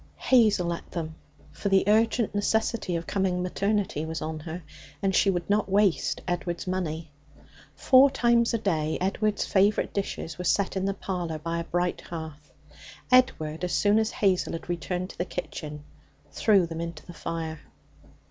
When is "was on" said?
4.03-4.39